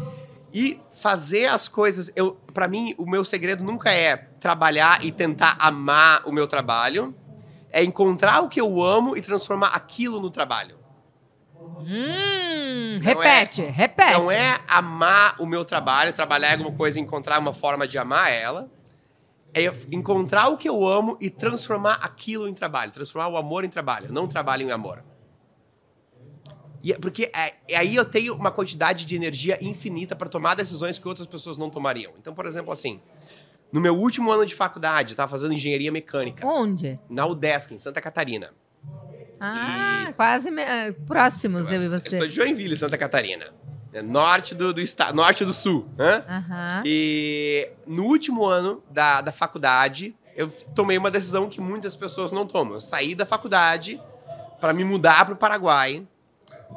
[0.53, 5.57] E fazer as coisas, eu, para mim, o meu segredo nunca é trabalhar e tentar
[5.59, 7.13] amar o meu trabalho
[7.69, 10.77] é encontrar o que eu amo e transformar aquilo no trabalho.
[11.79, 14.13] Hum, repete, é, repete.
[14.13, 18.31] Não é amar o meu trabalho, trabalhar alguma coisa e encontrar uma forma de amar
[18.31, 18.69] ela.
[19.53, 22.91] É encontrar o que eu amo e transformar aquilo em trabalho.
[22.91, 25.03] Transformar o amor em trabalho, não trabalho em amor.
[26.83, 30.99] E, é, porque é, aí eu tenho uma quantidade de energia infinita para tomar decisões
[30.99, 32.13] que outras pessoas não tomariam.
[32.17, 33.01] Então, por exemplo, assim,
[33.71, 36.45] no meu último ano de faculdade, eu estava fazendo engenharia mecânica.
[36.47, 36.99] Onde?
[37.09, 38.53] Na UDESC, em Santa Catarina.
[39.39, 40.13] Ah, e...
[40.13, 40.61] quase me...
[40.61, 42.15] Ah, próximos, eu e você.
[42.15, 43.47] Eu sou de Joinville, Santa Catarina.
[43.93, 45.85] É norte do, do estado, norte do sul.
[45.97, 46.17] Né?
[46.17, 46.83] Uhum.
[46.85, 52.45] E no último ano da, da faculdade, eu tomei uma decisão que muitas pessoas não
[52.45, 52.75] tomam.
[52.75, 54.01] Eu saí da faculdade
[54.59, 56.07] para me mudar para o Paraguai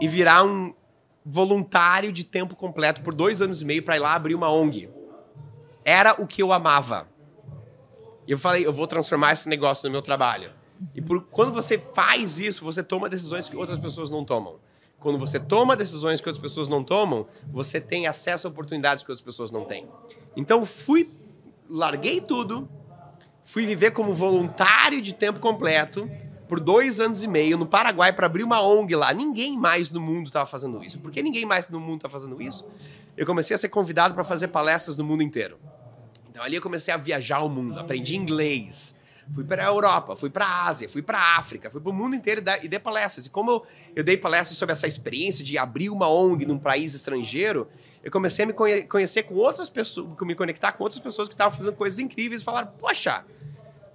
[0.01, 0.75] e virar um
[1.25, 4.91] voluntário de tempo completo por dois anos e meio para ir lá abrir uma ONG
[5.85, 7.09] era o que eu amava.
[8.27, 10.53] E eu falei, eu vou transformar esse negócio no meu trabalho.
[10.95, 14.57] E por, quando você faz isso, você toma decisões que outras pessoas não tomam.
[14.99, 19.11] Quando você toma decisões que outras pessoas não tomam, você tem acesso a oportunidades que
[19.11, 19.89] outras pessoas não têm.
[20.37, 21.11] Então fui,
[21.69, 22.69] larguei tudo,
[23.43, 26.09] fui viver como voluntário de tempo completo
[26.47, 29.13] por dois anos e meio no Paraguai para abrir uma ONG lá.
[29.15, 30.99] Ninguém mais no mundo estava fazendo isso.
[30.99, 32.67] Por que ninguém mais no mundo está fazendo isso?
[33.17, 35.59] Eu comecei a ser convidado para fazer palestras no mundo inteiro.
[36.29, 38.95] Então ali eu comecei a viajar o mundo, aprendi inglês,
[39.33, 41.95] fui para a Europa, fui para a Ásia, fui para a África, fui para o
[41.95, 43.27] mundo inteiro e dei palestras.
[43.27, 43.67] E como eu,
[43.97, 47.69] eu dei palestras sobre essa experiência de abrir uma ONG num país estrangeiro,
[48.03, 51.57] eu comecei a me conhecer com outras pessoas, me conectar com outras pessoas que estavam
[51.57, 53.25] fazendo coisas incríveis e falaram: Poxa,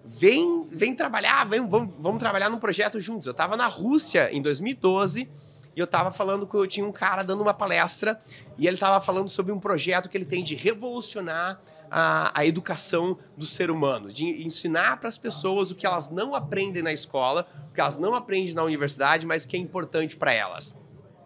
[0.04, 3.26] vem, vem trabalhar, vem, vamos, vamos trabalhar num projeto juntos.
[3.26, 5.30] Eu estava na Rússia em 2012
[5.76, 8.22] e eu estava falando que eu tinha um cara dando uma palestra
[8.58, 11.60] e ele estava falando sobre um projeto que ele tem de revolucionar
[11.98, 16.36] a, a educação do ser humano, de ensinar para as pessoas o que elas não
[16.36, 20.34] aprendem na escola, o que elas não aprendem na universidade, mas que é importante para
[20.34, 20.76] elas.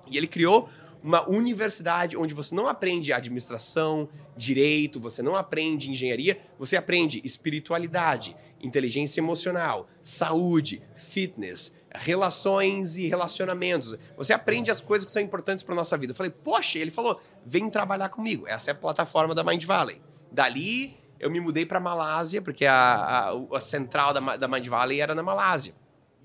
[0.08, 0.70] E ele criou
[1.02, 8.36] uma universidade onde você não aprende administração, direito, você não aprende engenharia, você aprende espiritualidade,
[8.62, 13.98] inteligência emocional, saúde, fitness, relações e relacionamentos.
[14.16, 16.12] Você aprende as coisas que são importantes para nossa vida.
[16.12, 18.48] Eu falei, poxa, ele falou, vem trabalhar comigo.
[18.48, 20.00] Essa é a plataforma da Mind Valley.
[20.32, 25.02] Dali, eu me mudei para Malásia, porque a, a, a central da, da Mind Valley
[25.02, 25.74] era na Malásia.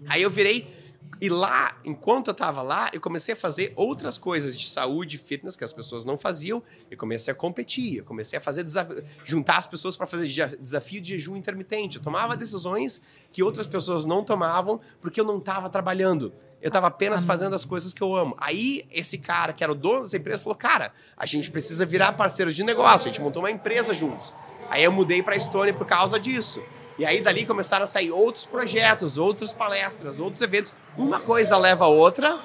[0.06, 0.84] Aí eu virei
[1.20, 5.56] e lá, enquanto eu estava lá, eu comecei a fazer outras coisas de saúde, fitness
[5.56, 6.62] que as pessoas não faziam.
[6.90, 8.64] Eu comecei a competir, eu comecei a fazer
[9.24, 10.26] juntar as pessoas para fazer
[10.58, 11.98] desafio de jejum intermitente.
[11.98, 13.00] Eu tomava decisões
[13.32, 16.32] que outras pessoas não tomavam porque eu não estava trabalhando.
[16.64, 18.34] Eu estava apenas fazendo as coisas que eu amo.
[18.38, 22.12] Aí, esse cara, que era o dono dessa empresa, falou: Cara, a gente precisa virar
[22.12, 23.06] parceiros de negócio.
[23.06, 24.32] A gente montou uma empresa juntos.
[24.70, 26.62] Aí eu mudei para a Estônia por causa disso.
[26.98, 30.72] E aí dali começaram a sair outros projetos, outras palestras, outros eventos.
[30.96, 32.38] Uma coisa leva a outra.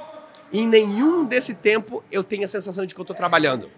[0.51, 3.69] E em nenhum desse tempo eu tenho a sensação de que eu estou trabalhando.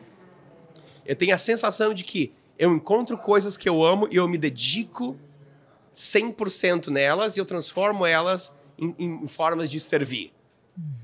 [1.06, 4.39] Eu tenho a sensação de que eu encontro coisas que eu amo e eu me
[4.39, 5.15] dedico
[5.93, 8.51] 100% nelas e eu transformo elas
[8.82, 10.34] em, em formas de servir.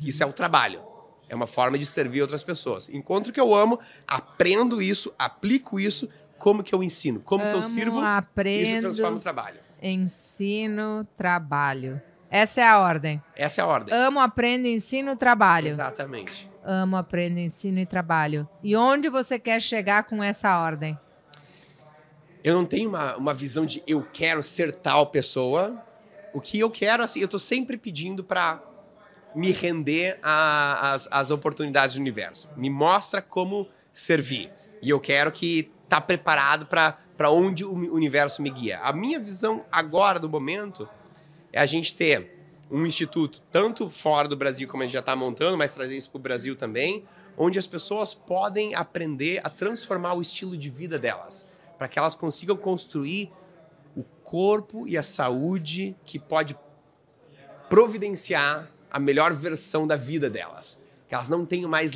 [0.01, 0.81] Isso é o trabalho.
[1.29, 2.89] É uma forma de servir outras pessoas.
[2.89, 7.57] Encontro que eu amo, aprendo isso, aplico isso, como que eu ensino, como Amo, que
[7.57, 9.59] eu sirvo, aprendo, isso transforma o trabalho.
[9.81, 12.01] Ensino, trabalho.
[12.29, 13.21] Essa é a ordem.
[13.35, 13.93] Essa é a ordem.
[13.95, 15.67] Amo, aprendo, ensino, trabalho.
[15.67, 16.49] Exatamente.
[16.63, 18.47] Amo, aprendo, ensino e trabalho.
[18.61, 20.97] E onde você quer chegar com essa ordem?
[22.43, 25.81] Eu não tenho uma, uma visão de eu quero ser tal pessoa.
[26.33, 28.61] O que eu quero, assim, eu estou sempre pedindo para
[29.35, 32.49] me render às oportunidades do universo.
[32.55, 34.51] Me mostra como servir.
[34.81, 38.79] E eu quero que tá preparado para onde o universo me guia.
[38.79, 40.87] A minha visão agora, do momento,
[41.51, 42.35] é a gente ter
[42.69, 46.11] um instituto, tanto fora do Brasil, como a gente já está montando, mas trazer isso
[46.11, 47.05] para o Brasil também,
[47.37, 52.15] onde as pessoas podem aprender a transformar o estilo de vida delas, para que elas
[52.15, 53.31] consigam construir
[53.97, 56.55] o corpo e a saúde que pode
[57.67, 60.79] providenciar a melhor versão da vida delas.
[61.09, 61.93] Que elas não tenham mais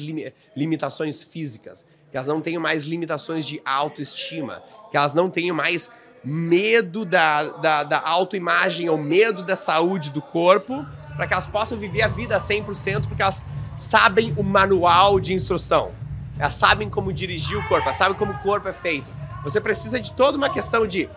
[0.56, 5.90] limitações físicas, que elas não tenham mais limitações de autoestima, que elas não tenham mais
[6.24, 10.86] medo da, da, da autoimagem ou medo da saúde do corpo,
[11.16, 13.44] para que elas possam viver a vida 100%, porque elas
[13.78, 15.92] sabem o manual de instrução.
[16.40, 19.12] Elas sabem como dirigir o corpo, elas sabem como o corpo é feito.
[19.44, 21.10] Você precisa de toda uma questão de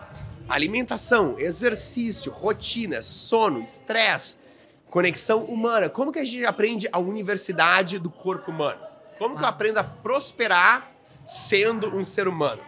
[0.47, 4.37] alimentação, exercício, rotina, sono, estresse,
[4.89, 5.89] conexão humana.
[5.89, 8.79] Como que a gente aprende a universidade do corpo humano?
[9.17, 10.91] Como que eu aprendo a prosperar
[11.25, 12.61] sendo um ser humano?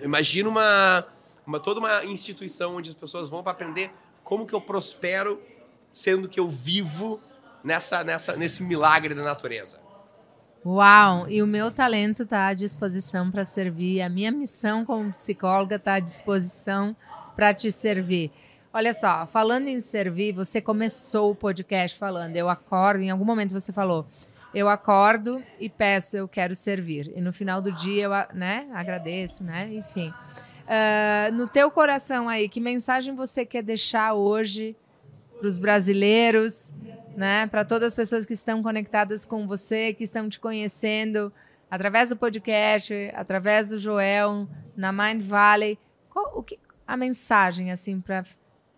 [0.00, 1.06] Imagina uma,
[1.46, 5.40] uma toda uma instituição onde as pessoas vão para aprender como que eu prospero
[5.90, 7.20] sendo que eu vivo
[7.64, 9.80] nessa, nessa, nesse milagre da natureza.
[10.66, 11.28] Uau!
[11.28, 14.02] E o meu talento está à disposição para servir.
[14.02, 16.96] A minha missão como psicóloga está à disposição
[17.36, 18.30] para te servir.
[18.72, 23.52] Olha só, falando em servir, você começou o podcast falando, eu acordo, em algum momento
[23.52, 24.06] você falou,
[24.54, 27.12] eu acordo e peço, eu quero servir.
[27.16, 29.72] E no final do dia eu né, agradeço, né?
[29.72, 30.12] Enfim.
[30.68, 34.76] Uh, no teu coração aí, que mensagem você quer deixar hoje
[35.38, 36.72] para os brasileiros,
[37.18, 37.48] né?
[37.48, 41.32] Para todas as pessoas que estão conectadas com você, que estão te conhecendo
[41.68, 45.76] através do podcast, através do Joel, na Mind Valley.
[46.08, 48.24] Qual, o que, a mensagem assim para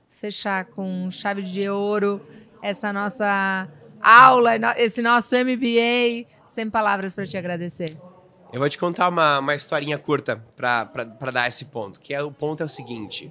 [0.08, 2.20] fechar com chave de ouro
[2.62, 3.68] essa nossa
[4.00, 6.26] aula, esse nosso MBA.
[6.46, 7.96] Sem palavras para te agradecer.
[8.52, 12.00] Eu vou te contar uma, uma historinha curta para dar esse ponto.
[12.00, 13.30] Que é o ponto é o seguinte: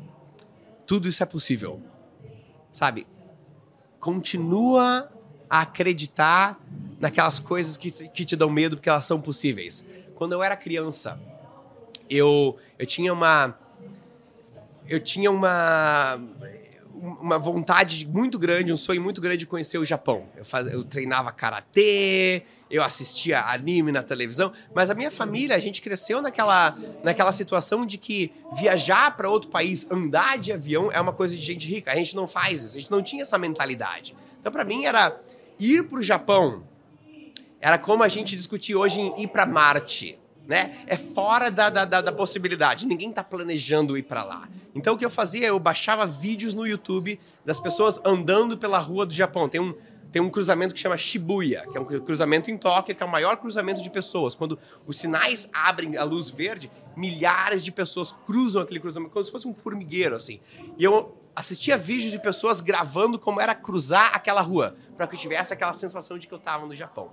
[0.86, 1.82] tudo isso é possível.
[2.72, 3.08] Sabe?
[4.00, 5.12] Continua
[5.50, 6.60] a acreditar
[7.00, 9.86] naquelas coisas que, que te dão medo porque elas são possíveis.
[10.16, 11.20] Quando eu era criança,
[12.10, 13.58] eu, eu tinha uma.
[14.88, 16.20] Eu tinha uma.
[17.02, 20.28] Uma vontade muito grande, um sonho muito grande de conhecer o Japão.
[20.36, 25.60] Eu, faz, eu treinava karatê, eu assistia anime na televisão, mas a minha família, a
[25.60, 31.00] gente cresceu naquela, naquela situação de que viajar para outro país, andar de avião é
[31.00, 31.92] uma coisa de gente rica.
[31.92, 34.16] A gente não faz isso, a gente não tinha essa mentalidade.
[34.40, 35.18] Então, para mim, era
[35.58, 36.64] ir para o Japão.
[37.62, 40.76] Era como a gente discutir hoje em ir para Marte né?
[40.88, 42.88] É fora da, da, da, da possibilidade.
[42.88, 44.50] Ninguém está planejando ir para lá.
[44.74, 49.06] Então o que eu fazia, eu baixava vídeos no YouTube das pessoas andando pela rua
[49.06, 49.48] do Japão.
[49.48, 49.76] Tem um,
[50.12, 53.12] tem um cruzamento que chama Shibuya, que é um cruzamento em Tóquio, que é o
[53.12, 54.34] maior cruzamento de pessoas.
[54.34, 54.58] Quando
[54.88, 59.48] os sinais abrem a luz verde, milhares de pessoas cruzam aquele cruzamento, como se fosse
[59.48, 60.40] um formigueiro, assim.
[60.80, 65.20] E eu assistia vídeos de pessoas gravando como era cruzar aquela rua, para que eu
[65.20, 67.12] tivesse aquela sensação de que eu estava no Japão.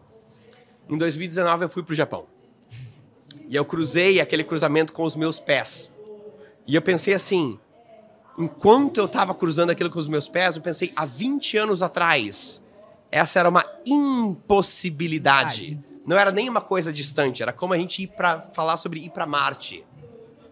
[0.89, 2.27] Em 2019 eu fui para o Japão.
[3.49, 5.91] E eu cruzei aquele cruzamento com os meus pés.
[6.67, 7.59] E eu pensei assim,
[8.39, 12.63] enquanto eu estava cruzando aquilo com os meus pés, eu pensei, há 20 anos atrás,
[13.11, 15.79] essa era uma impossibilidade.
[16.05, 19.11] Não era nem uma coisa distante, era como a gente ir para falar sobre ir
[19.11, 19.85] para Marte.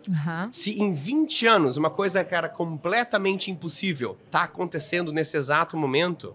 [0.09, 0.53] Uhum.
[0.53, 6.35] Se em 20 anos uma coisa que era completamente impossível está acontecendo nesse exato momento,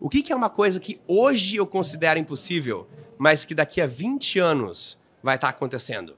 [0.00, 2.88] o que, que é uma coisa que hoje eu considero impossível,
[3.18, 6.16] mas que daqui a 20 anos vai estar tá acontecendo.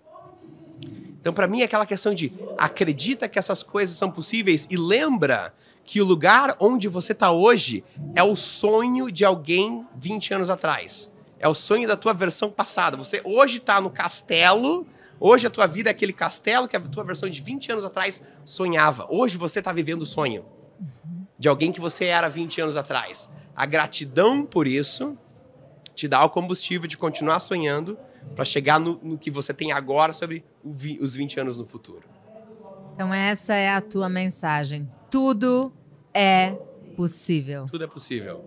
[1.21, 5.55] Então, para mim, é aquela questão de acredita que essas coisas são possíveis e lembra
[5.85, 11.11] que o lugar onde você está hoje é o sonho de alguém 20 anos atrás.
[11.39, 12.97] É o sonho da tua versão passada.
[12.97, 14.87] Você hoje está no castelo,
[15.21, 18.23] hoje a tua vida é aquele castelo que a tua versão de 20 anos atrás
[18.45, 19.07] sonhava.
[19.11, 20.45] Hoje você está vivendo o sonho
[21.39, 23.31] de alguém que você era 20 anos atrás.
[23.55, 25.17] A gratidão por isso
[25.95, 27.99] te dá o combustível de continuar sonhando
[28.35, 32.03] para chegar no, no, que você tem agora sobre vi, os 20 anos no futuro.
[32.95, 34.89] Então, essa é a tua mensagem.
[35.11, 35.73] Tudo
[36.13, 36.53] é
[36.97, 37.67] possível.
[37.67, 38.45] Tudo é possível.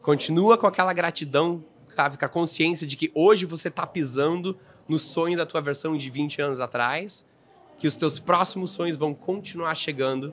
[0.00, 2.16] Continua com aquela gratidão, sabe?
[2.16, 4.56] Com a consciência de que hoje você está pisando
[4.88, 7.26] no sonho da tua versão de 20 anos atrás,
[7.78, 10.32] que os teus próximos sonhos vão continuar chegando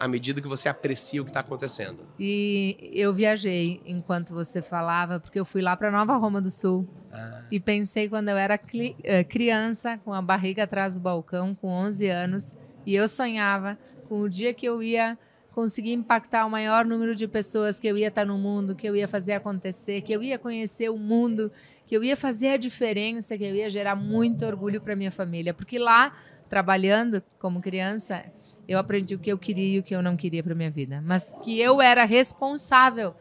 [0.00, 2.06] à medida que você aprecia o que está acontecendo.
[2.18, 6.88] E eu viajei enquanto você falava, porque eu fui lá para Nova Roma do Sul.
[7.12, 7.42] Ah.
[7.50, 8.58] E pensei quando eu era
[9.04, 14.22] eh, criança, com a barriga atrás do balcão, com 11 anos, e eu sonhava com
[14.22, 15.18] o dia que eu ia
[15.50, 18.96] conseguir impactar o maior número de pessoas, que eu ia estar no mundo, que eu
[18.96, 21.52] ia fazer acontecer, que eu ia conhecer o mundo,
[21.84, 25.52] que eu ia fazer a diferença, que eu ia gerar muito orgulho para minha família,
[25.52, 26.16] porque lá
[26.48, 28.24] trabalhando como criança,
[28.68, 31.02] eu aprendi o que eu queria e o que eu não queria para minha vida,
[31.04, 33.14] mas que eu era responsável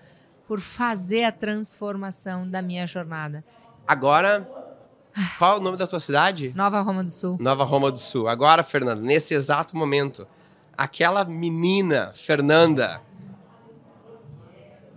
[0.48, 3.44] por fazer a transformação da minha jornada.
[3.88, 4.50] Agora,
[5.38, 6.54] qual é o nome da tua cidade?
[6.56, 7.38] Nova Roma do Sul.
[7.40, 8.28] Nova Roma do Sul.
[8.28, 10.28] Agora, Fernanda, nesse exato momento,
[10.78, 13.02] aquela menina, Fernanda,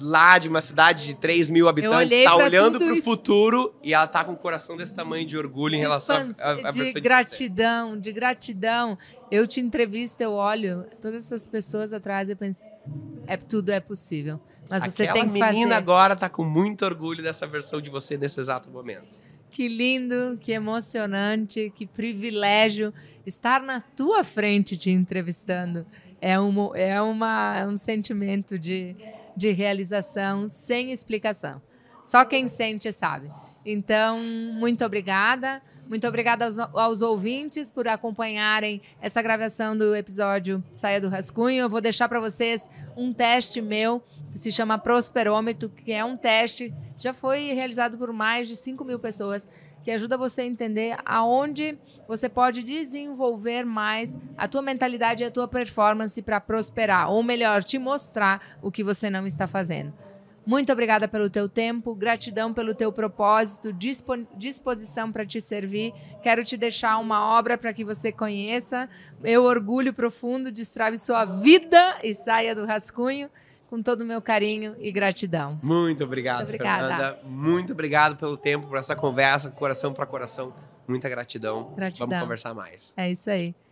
[0.02, 4.04] lá de uma cidade de 3 mil habitantes, está olhando para o futuro e ela
[4.04, 8.12] está com o coração desse tamanho de orgulho em relação à de gratidão, de, de
[8.12, 8.98] gratidão.
[9.30, 12.64] Eu te entrevisto, eu olho todas essas pessoas atrás e penso,
[13.26, 14.40] é tudo é possível.
[14.68, 15.44] Mas Aquela você tem que fazer.
[15.44, 19.20] A menina agora está com muito orgulho dessa versão de você nesse exato momento.
[19.50, 22.92] Que lindo, que emocionante, que privilégio
[23.26, 25.86] estar na tua frente te entrevistando.
[26.20, 28.96] É, um, é, uma, é um sentimento de
[29.36, 31.60] de realização sem explicação.
[32.04, 33.30] Só quem sente sabe.
[33.64, 35.62] Então, muito obrigada.
[35.88, 41.62] Muito obrigada aos, aos, ouvintes por acompanharem essa gravação do episódio Saia do Rascunho.
[41.62, 44.00] Eu vou deixar para vocês um teste meu
[44.32, 48.84] que se chama Prosperômetro, que é um teste já foi realizado por mais de 5
[48.84, 49.48] mil pessoas
[49.82, 55.30] que ajuda você a entender aonde você pode desenvolver mais a tua mentalidade e a
[55.30, 59.92] tua performance para prosperar, ou melhor, te mostrar o que você não está fazendo.
[60.44, 63.72] Muito obrigada pelo teu tempo, gratidão pelo teu propósito,
[64.36, 65.94] disposição para te servir.
[66.20, 68.88] Quero te deixar uma obra para que você conheça.
[69.20, 73.30] Meu orgulho profundo, destrave sua vida e saia do rascunho
[73.72, 75.58] com todo o meu carinho e gratidão.
[75.62, 77.18] Muito obrigado, Muito Fernanda.
[77.24, 80.52] Muito obrigado pelo tempo, por essa conversa, coração para coração.
[80.86, 81.72] Muita gratidão.
[81.74, 82.06] Gratidão.
[82.06, 82.92] Vamos conversar mais.
[82.98, 83.54] É isso aí.